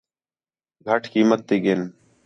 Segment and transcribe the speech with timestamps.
[0.87, 1.81] گھٹ قیمت تی ڳِن